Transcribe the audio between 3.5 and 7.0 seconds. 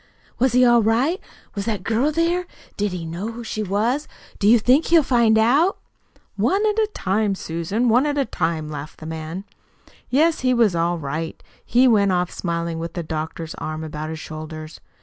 was? Do you think he'll find out?" "One at a